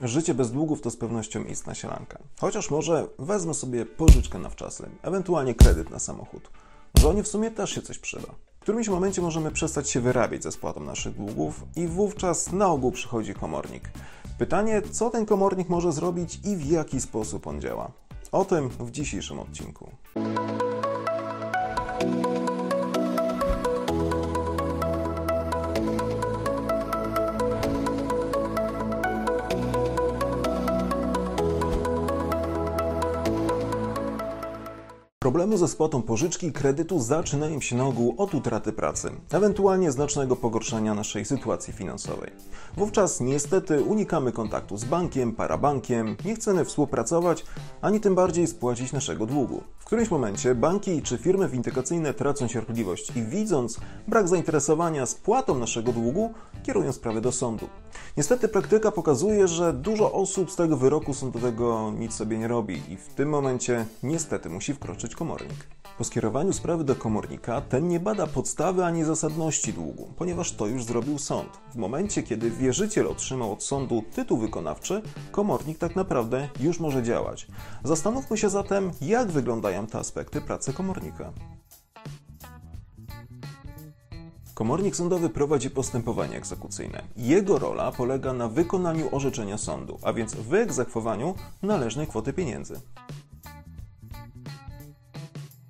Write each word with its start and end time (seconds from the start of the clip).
Życie 0.00 0.34
bez 0.34 0.52
długów 0.52 0.80
to 0.80 0.90
z 0.90 0.96
pewnością 0.96 1.44
istna 1.44 1.74
sielanka. 1.74 2.18
Chociaż 2.40 2.70
może 2.70 3.08
wezmę 3.18 3.54
sobie 3.54 3.86
pożyczkę 3.86 4.38
na 4.38 4.48
wczasy, 4.48 4.88
ewentualnie 5.02 5.54
kredyt 5.54 5.90
na 5.90 5.98
samochód. 5.98 6.50
Żonie 6.94 7.22
w 7.22 7.28
sumie 7.28 7.50
też 7.50 7.70
się 7.70 7.82
coś 7.82 7.98
przyda. 7.98 8.28
W 8.58 8.60
którymś 8.60 8.88
momencie 8.88 9.22
możemy 9.22 9.50
przestać 9.50 9.90
się 9.90 10.00
wyrabiać 10.00 10.42
ze 10.42 10.52
spłatą 10.52 10.80
naszych 10.80 11.14
długów 11.14 11.64
i 11.76 11.86
wówczas 11.86 12.52
na 12.52 12.66
ogół 12.66 12.92
przychodzi 12.92 13.34
komornik. 13.34 13.90
Pytanie, 14.38 14.82
co 14.92 15.10
ten 15.10 15.26
komornik 15.26 15.68
może 15.68 15.92
zrobić 15.92 16.40
i 16.44 16.56
w 16.56 16.66
jaki 16.66 17.00
sposób 17.00 17.46
on 17.46 17.60
działa. 17.60 17.90
O 18.32 18.44
tym 18.44 18.68
w 18.68 18.90
dzisiejszym 18.90 19.40
odcinku. 19.40 19.90
Problemy 35.24 35.58
ze 35.58 35.68
spłatą 35.68 36.02
pożyczki 36.02 36.46
i 36.46 36.52
kredytu 36.52 37.00
zaczynają 37.00 37.60
się 37.60 37.76
na 37.76 37.84
ogół 37.84 38.14
od 38.18 38.34
utraty 38.34 38.72
pracy, 38.72 39.10
ewentualnie 39.32 39.92
znacznego 39.92 40.36
pogorszenia 40.36 40.94
naszej 40.94 41.24
sytuacji 41.24 41.72
finansowej. 41.72 42.30
Wówczas 42.76 43.20
niestety 43.20 43.82
unikamy 43.82 44.32
kontaktu 44.32 44.76
z 44.76 44.84
bankiem, 44.84 45.32
parabankiem, 45.32 46.16
nie 46.24 46.34
chcemy 46.34 46.64
współpracować, 46.64 47.44
ani 47.80 48.00
tym 48.00 48.14
bardziej 48.14 48.46
spłacić 48.46 48.92
naszego 48.92 49.26
długu. 49.26 49.62
W 49.78 49.84
którymś 49.84 50.10
momencie 50.10 50.54
banki 50.54 51.02
czy 51.02 51.18
firmy 51.18 51.48
windykacyjne 51.48 52.14
tracą 52.14 52.48
cierpliwość 52.48 53.16
i 53.16 53.22
widząc 53.22 53.80
brak 54.08 54.28
zainteresowania 54.28 55.06
spłatą 55.06 55.58
naszego 55.58 55.92
długu, 55.92 56.32
kierują 56.62 56.92
sprawę 56.92 57.20
do 57.20 57.32
sądu. 57.32 57.68
Niestety 58.16 58.48
praktyka 58.48 58.90
pokazuje, 58.90 59.48
że 59.48 59.72
dużo 59.72 60.12
osób 60.12 60.50
z 60.50 60.56
tego 60.56 60.76
wyroku 60.76 61.14
sądowego 61.14 61.92
nic 61.98 62.14
sobie 62.14 62.38
nie 62.38 62.48
robi 62.48 62.82
i 62.88 62.96
w 62.96 63.08
tym 63.08 63.28
momencie 63.28 63.86
niestety 64.02 64.50
musi 64.50 64.74
wkroczyć 64.74 65.14
komornik. 65.14 65.66
Po 65.98 66.04
skierowaniu 66.04 66.52
sprawy 66.52 66.84
do 66.84 66.94
komornika, 66.94 67.60
ten 67.60 67.88
nie 67.88 68.00
bada 68.00 68.26
podstawy 68.26 68.84
ani 68.84 69.04
zasadności 69.04 69.72
długu, 69.72 70.08
ponieważ 70.16 70.52
to 70.52 70.66
już 70.66 70.84
zrobił 70.84 71.18
sąd. 71.18 71.48
W 71.72 71.76
momencie, 71.76 72.22
kiedy 72.22 72.50
wierzyciel 72.50 73.06
otrzymał 73.06 73.52
od 73.52 73.62
sądu 73.62 74.02
tytuł 74.14 74.38
wykonawczy, 74.38 75.02
komornik 75.32 75.78
tak 75.78 75.96
naprawdę 75.96 76.48
już 76.60 76.80
może 76.80 77.02
działać. 77.02 77.46
Zastanówmy 77.84 78.38
się 78.38 78.48
zatem, 78.48 78.90
jak 79.00 79.28
wyglądają 79.28 79.86
te 79.86 79.98
aspekty 79.98 80.40
pracy 80.40 80.72
komornika. 80.72 81.32
Komornik 84.54 84.96
sądowy 84.96 85.28
prowadzi 85.28 85.70
postępowanie 85.70 86.36
egzekucyjne. 86.36 87.02
Jego 87.16 87.58
rola 87.58 87.92
polega 87.92 88.32
na 88.32 88.48
wykonaniu 88.48 89.08
orzeczenia 89.12 89.58
sądu, 89.58 89.98
a 90.02 90.12
więc 90.12 90.34
wyegzekwowaniu 90.34 91.34
należnej 91.62 92.06
kwoty 92.06 92.32
pieniędzy. 92.32 92.80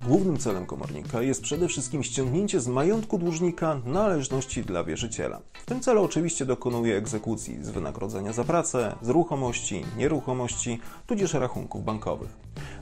Głównym 0.07 0.37
celem 0.37 0.65
komornika 0.65 1.21
jest 1.21 1.41
przede 1.41 1.67
wszystkim 1.67 2.03
ściągnięcie 2.03 2.59
z 2.59 2.67
majątku 2.67 3.17
dłużnika 3.17 3.81
należności 3.85 4.63
dla 4.63 4.83
wierzyciela. 4.83 5.41
W 5.53 5.65
tym 5.65 5.79
celu 5.79 6.03
oczywiście 6.03 6.45
dokonuje 6.45 6.97
egzekucji 6.97 7.63
z 7.63 7.69
wynagrodzenia 7.69 8.33
za 8.33 8.43
pracę, 8.43 8.95
z 9.01 9.09
ruchomości, 9.09 9.85
nieruchomości, 9.97 10.79
tudzież 11.07 11.33
rachunków 11.33 11.83
bankowych. 11.83 12.29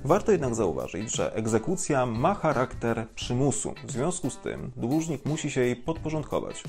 Warto 0.04 0.32
jednak 0.32 0.56
zauważyć, 0.56 1.16
że 1.16 1.36
egzekucja 1.36 2.06
ma 2.06 2.34
charakter 2.34 3.08
przymusu, 3.16 3.74
w 3.88 3.92
związku 3.92 4.30
z 4.30 4.38
tym 4.38 4.72
dłużnik 4.76 5.26
musi 5.26 5.52
się 5.52 5.62
jej 5.62 5.76
podporządkować. 5.76 6.64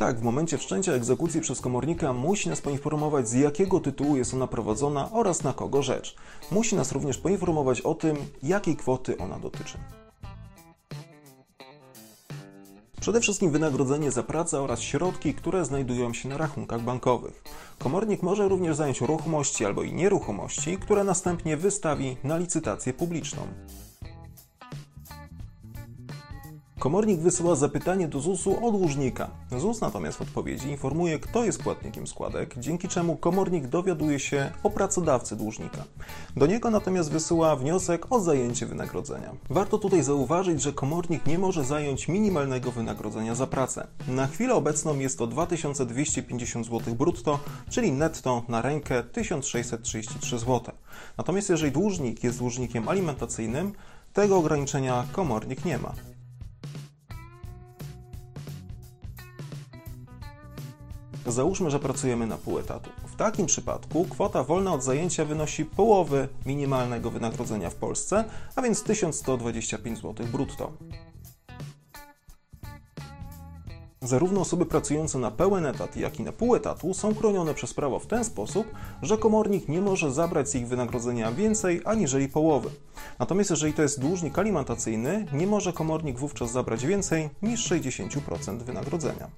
Tak, 0.00 0.20
w 0.20 0.22
momencie 0.22 0.58
wszczęcia 0.58 0.92
egzekucji 0.92 1.40
przez 1.40 1.60
komornika 1.60 2.12
musi 2.12 2.48
nas 2.48 2.60
poinformować, 2.60 3.28
z 3.28 3.32
jakiego 3.32 3.80
tytułu 3.80 4.16
jest 4.16 4.34
ona 4.34 4.46
prowadzona 4.46 5.10
oraz 5.12 5.44
na 5.44 5.52
kogo 5.52 5.82
rzecz. 5.82 6.16
Musi 6.50 6.76
nas 6.76 6.92
również 6.92 7.18
poinformować 7.18 7.80
o 7.80 7.94
tym, 7.94 8.16
jakiej 8.42 8.76
kwoty 8.76 9.18
ona 9.18 9.38
dotyczy. 9.38 9.78
Przede 13.00 13.20
wszystkim 13.20 13.50
wynagrodzenie 13.50 14.10
za 14.10 14.22
pracę 14.22 14.60
oraz 14.60 14.80
środki, 14.80 15.34
które 15.34 15.64
znajdują 15.64 16.12
się 16.12 16.28
na 16.28 16.36
rachunkach 16.36 16.80
bankowych. 16.80 17.42
Komornik 17.78 18.22
może 18.22 18.48
również 18.48 18.76
zająć 18.76 19.00
ruchomości 19.00 19.64
albo 19.64 19.82
i 19.82 19.92
nieruchomości, 19.94 20.78
które 20.78 21.04
następnie 21.04 21.56
wystawi 21.56 22.16
na 22.24 22.38
licytację 22.38 22.92
publiczną. 22.92 23.42
Komornik 26.80 27.20
wysyła 27.20 27.54
zapytanie 27.54 28.08
do 28.08 28.20
ZUS-u 28.20 28.66
od 28.66 28.78
dłużnika. 28.78 29.30
ZUS 29.58 29.80
natomiast 29.80 30.18
w 30.18 30.22
odpowiedzi 30.22 30.68
informuje, 30.68 31.18
kto 31.18 31.44
jest 31.44 31.62
płatnikiem 31.62 32.06
składek, 32.06 32.54
dzięki 32.58 32.88
czemu 32.88 33.16
komornik 33.16 33.66
dowiaduje 33.66 34.20
się 34.20 34.50
o 34.62 34.70
pracodawcy 34.70 35.36
dłużnika. 35.36 35.84
Do 36.36 36.46
niego 36.46 36.70
natomiast 36.70 37.10
wysyła 37.10 37.56
wniosek 37.56 38.12
o 38.12 38.20
zajęcie 38.20 38.66
wynagrodzenia. 38.66 39.32
Warto 39.50 39.78
tutaj 39.78 40.02
zauważyć, 40.02 40.62
że 40.62 40.72
komornik 40.72 41.26
nie 41.26 41.38
może 41.38 41.64
zająć 41.64 42.08
minimalnego 42.08 42.70
wynagrodzenia 42.70 43.34
za 43.34 43.46
pracę. 43.46 43.86
Na 44.08 44.26
chwilę 44.26 44.54
obecną 44.54 44.98
jest 44.98 45.18
to 45.18 45.26
2250 45.26 46.66
zł 46.66 46.94
brutto, 46.94 47.38
czyli 47.70 47.92
netto 47.92 48.42
na 48.48 48.62
rękę 48.62 49.02
1633 49.02 50.38
zł. 50.38 50.74
Natomiast 51.18 51.50
jeżeli 51.50 51.72
dłużnik 51.72 52.24
jest 52.24 52.38
dłużnikiem 52.38 52.88
alimentacyjnym, 52.88 53.72
tego 54.12 54.38
ograniczenia 54.38 55.04
komornik 55.12 55.64
nie 55.64 55.78
ma. 55.78 55.94
Załóżmy, 61.30 61.70
że 61.70 61.78
pracujemy 61.78 62.26
na 62.26 62.38
pół 62.38 62.58
etatu. 62.58 62.90
W 63.06 63.16
takim 63.16 63.46
przypadku 63.46 64.04
kwota 64.04 64.44
wolna 64.44 64.72
od 64.72 64.84
zajęcia 64.84 65.24
wynosi 65.24 65.64
połowę 65.64 66.28
minimalnego 66.46 67.10
wynagrodzenia 67.10 67.70
w 67.70 67.74
Polsce, 67.74 68.24
a 68.56 68.62
więc 68.62 68.82
1125 68.82 69.98
zł 69.98 70.26
brutto. 70.32 70.72
Zarówno 74.02 74.40
osoby 74.40 74.66
pracujące 74.66 75.18
na 75.18 75.30
pełen 75.30 75.66
etat, 75.66 75.96
jak 75.96 76.20
i 76.20 76.22
na 76.22 76.32
pół 76.32 76.54
etatu 76.54 76.94
są 76.94 77.14
chronione 77.14 77.54
przez 77.54 77.74
prawo 77.74 77.98
w 77.98 78.06
ten 78.06 78.24
sposób, 78.24 78.66
że 79.02 79.18
komornik 79.18 79.68
nie 79.68 79.80
może 79.80 80.12
zabrać 80.12 80.48
z 80.48 80.54
ich 80.54 80.68
wynagrodzenia 80.68 81.32
więcej 81.32 81.80
aniżeli 81.84 82.28
połowy. 82.28 82.70
Natomiast 83.18 83.50
jeżeli 83.50 83.72
to 83.72 83.82
jest 83.82 84.00
dłużnik 84.00 84.38
alimentacyjny, 84.38 85.26
nie 85.32 85.46
może 85.46 85.72
komornik 85.72 86.18
wówczas 86.18 86.52
zabrać 86.52 86.86
więcej 86.86 87.30
niż 87.42 87.70
60% 87.70 88.58
wynagrodzenia. 88.58 89.30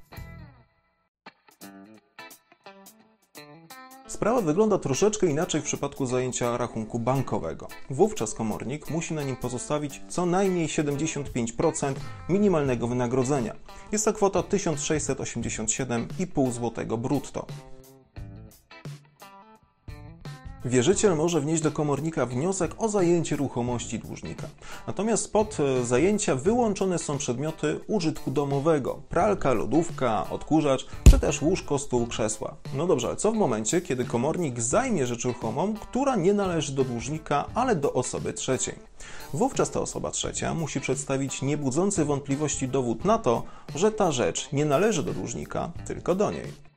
Sprawa 4.12 4.40
wygląda 4.40 4.78
troszeczkę 4.78 5.26
inaczej 5.26 5.60
w 5.60 5.64
przypadku 5.64 6.06
zajęcia 6.06 6.56
rachunku 6.56 6.98
bankowego. 6.98 7.68
Wówczas 7.90 8.34
komornik 8.34 8.90
musi 8.90 9.14
na 9.14 9.22
nim 9.22 9.36
pozostawić 9.36 10.02
co 10.08 10.26
najmniej 10.26 10.68
75% 10.68 11.94
minimalnego 12.28 12.88
wynagrodzenia. 12.88 13.54
Jest 13.92 14.04
to 14.04 14.12
kwota 14.12 14.40
1687,5 14.40 16.52
zł 16.52 16.98
brutto. 16.98 17.46
Wierzyciel 20.64 21.16
może 21.16 21.40
wnieść 21.40 21.62
do 21.62 21.70
komornika 21.70 22.26
wniosek 22.26 22.74
o 22.78 22.88
zajęcie 22.88 23.36
ruchomości 23.36 23.98
dłużnika. 23.98 24.46
Natomiast 24.86 25.24
spod 25.24 25.58
e, 25.60 25.84
zajęcia 25.84 26.34
wyłączone 26.36 26.98
są 26.98 27.18
przedmioty 27.18 27.80
użytku 27.86 28.30
domowego: 28.30 29.02
pralka, 29.08 29.52
lodówka, 29.52 30.30
odkurzacz, 30.30 30.86
czy 31.10 31.18
też 31.18 31.42
łóżko, 31.42 31.78
stół, 31.78 32.06
krzesła. 32.06 32.56
No 32.74 32.86
dobrze, 32.86 33.06
ale 33.06 33.16
co 33.16 33.32
w 33.32 33.34
momencie, 33.34 33.80
kiedy 33.80 34.04
komornik 34.04 34.60
zajmie 34.60 35.06
rzecz 35.06 35.24
ruchomą, 35.24 35.74
która 35.74 36.16
nie 36.16 36.34
należy 36.34 36.72
do 36.72 36.84
dłużnika, 36.84 37.44
ale 37.54 37.76
do 37.76 37.92
osoby 37.92 38.32
trzeciej? 38.32 38.74
Wówczas 39.34 39.70
ta 39.70 39.80
osoba 39.80 40.10
trzecia 40.10 40.54
musi 40.54 40.80
przedstawić 40.80 41.42
niebudzący 41.42 42.04
wątpliwości 42.04 42.68
dowód 42.68 43.04
na 43.04 43.18
to, 43.18 43.42
że 43.74 43.92
ta 43.92 44.12
rzecz 44.12 44.52
nie 44.52 44.64
należy 44.64 45.02
do 45.02 45.12
dłużnika, 45.12 45.70
tylko 45.86 46.14
do 46.14 46.30
niej. 46.30 46.72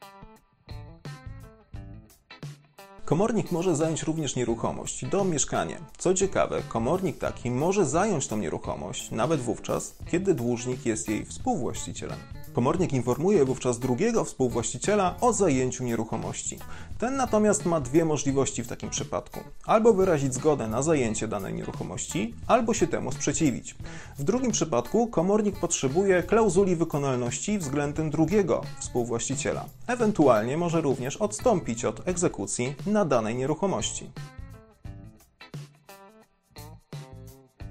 Komornik 3.05 3.51
może 3.51 3.75
zająć 3.75 4.03
również 4.03 4.35
nieruchomość, 4.35 5.05
dom, 5.05 5.29
mieszkanie. 5.29 5.77
Co 5.97 6.13
ciekawe, 6.13 6.61
komornik 6.69 7.17
taki 7.17 7.51
może 7.51 7.85
zająć 7.85 8.27
tą 8.27 8.37
nieruchomość 8.37 9.11
nawet 9.11 9.41
wówczas, 9.41 9.95
kiedy 10.11 10.33
dłużnik 10.33 10.85
jest 10.85 11.09
jej 11.09 11.25
współwłaścicielem. 11.25 12.19
Komornik 12.55 12.93
informuje 12.93 13.45
wówczas 13.45 13.79
drugiego 13.79 14.23
współwłaściciela 14.23 15.15
o 15.21 15.33
zajęciu 15.33 15.83
nieruchomości. 15.83 16.59
Ten 16.97 17.15
natomiast 17.15 17.65
ma 17.65 17.81
dwie 17.81 18.05
możliwości 18.05 18.63
w 18.63 18.67
takim 18.67 18.89
przypadku: 18.89 19.39
albo 19.65 19.93
wyrazić 19.93 20.33
zgodę 20.33 20.67
na 20.67 20.81
zajęcie 20.81 21.27
danej 21.27 21.53
nieruchomości, 21.53 22.33
albo 22.47 22.73
się 22.73 22.87
temu 22.87 23.11
sprzeciwić. 23.11 23.75
W 24.17 24.23
drugim 24.23 24.51
przypadku 24.51 25.07
komornik 25.07 25.59
potrzebuje 25.59 26.23
klauzuli 26.23 26.75
wykonalności 26.75 27.57
względem 27.59 28.09
drugiego 28.09 28.61
współwłaściciela. 28.79 29.65
Ewentualnie 29.87 30.57
może 30.57 30.81
również 30.81 31.17
odstąpić 31.17 31.85
od 31.85 32.07
egzekucji 32.07 32.75
na 32.87 33.05
danej 33.05 33.35
nieruchomości. 33.35 34.09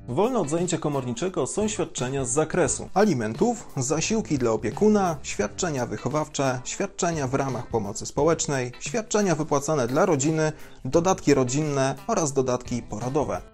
Wolne 0.08 0.38
od 0.38 0.50
zajęcia 0.50 0.78
komorniczego 0.78 1.46
są 1.46 1.68
świadczenia 1.68 2.24
z 2.24 2.30
zakresu 2.30 2.88
alimentów, 2.94 3.68
zasiłki 3.76 4.38
dla 4.38 4.50
opiekuna, 4.50 5.18
świadczenia 5.22 5.86
wychowawcze, 5.86 6.60
świadczenia 6.64 7.26
w 7.26 7.34
ramach 7.34 7.66
pomocy 7.66 8.06
społecznej, 8.06 8.72
świadczenia 8.80 9.34
wypłacane 9.34 9.86
dla 9.86 10.06
rodziny, 10.06 10.52
dodatki 10.84 11.34
rodzinne 11.34 11.94
oraz 12.06 12.32
dodatki 12.32 12.82
porodowe. 12.82 13.53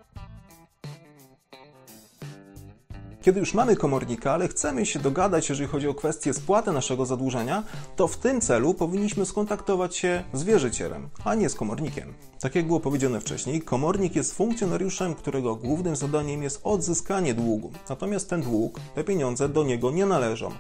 Kiedy 3.22 3.40
już 3.40 3.55
mamy 3.55 3.76
komornika, 3.76 4.32
ale 4.32 4.49
chcemy 4.49 4.87
się 4.87 4.99
dogadać, 4.99 5.49
jeżeli 5.49 5.69
chodzi 5.69 5.88
o 5.88 5.94
kwestię 5.94 6.34
spłaty 6.34 6.72
naszego 6.72 7.06
zadłużenia, 7.06 7.62
to 7.96 8.08
w 8.08 8.17
tym 8.17 8.40
celu 8.40 8.75
powinniśmy 8.75 9.26
skontaktować 9.26 9.96
się 9.96 10.25
z 10.32 10.43
wierzycielem, 10.43 11.08
a 11.25 11.34
nie 11.34 11.49
z 11.49 11.55
komornikiem. 11.55 12.14
Tak 12.40 12.55
jak 12.55 12.67
było 12.67 12.81
powiedziane 12.81 13.20
wcześniej, 13.20 13.62
komornik 13.62 14.17
jest 14.17 14.34
funkcjonariuszem, 14.34 15.14
którego 15.14 15.56
głównym 15.56 15.96
zadaniem 15.96 16.43
jest 16.43 16.61
odzyskanie 16.64 17.34
długu. 17.34 17.72
Natomiast 17.88 18.31
ten 18.31 18.43
dług, 18.43 18.81
te 18.94 19.05
pieniądze 19.05 19.49
do 19.49 19.64
niego 19.64 19.90
nie 19.90 20.06
należą. 20.06 20.50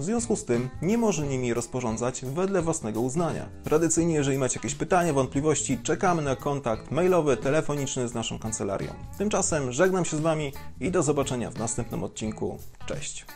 W 0.00 0.04
związku 0.04 0.36
z 0.36 0.44
tym 0.44 0.68
nie 0.82 0.98
może 0.98 1.26
nimi 1.26 1.54
rozporządzać 1.54 2.24
wedle 2.24 2.62
własnego 2.62 3.00
uznania. 3.00 3.48
Tradycyjnie, 3.64 4.14
jeżeli 4.14 4.38
macie 4.38 4.58
jakieś 4.58 4.74
pytania, 4.74 5.12
wątpliwości, 5.12 5.78
czekamy 5.78 6.22
na 6.22 6.36
kontakt 6.36 6.90
mailowy, 6.90 7.36
telefoniczny 7.36 8.08
z 8.08 8.14
naszą 8.14 8.38
kancelarią. 8.38 8.92
Tymczasem 9.18 9.72
żegnam 9.72 10.04
się 10.04 10.16
z 10.16 10.20
Wami 10.20 10.52
i 10.80 10.90
do 10.90 11.02
zobaczenia 11.02 11.50
w 11.50 11.58
następnym 11.58 12.04
odcinku. 12.04 12.58
Cześć! 12.86 13.26